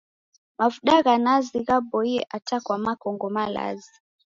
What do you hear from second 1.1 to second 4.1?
nazi ghaboie hata kwa makongo malazi.